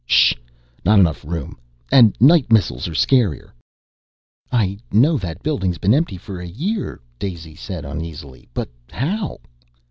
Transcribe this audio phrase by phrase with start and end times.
[0.07, 0.33] "Sh!
[0.83, 1.59] Not enough room.
[1.91, 3.53] And night missiles are scarier."
[4.51, 9.37] "I know that building's been empty for a year," Daisy said uneasily, "but how